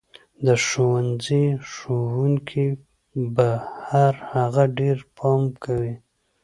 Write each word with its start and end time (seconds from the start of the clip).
د 0.45 0.47
ښوونځي 0.65 1.45
ښوونکي 1.71 2.67
به 3.35 3.49
پر 3.85 4.13
هغه 4.31 4.63
ډېر 4.79 4.97
پام 5.17 5.41
کوي. 5.63 5.93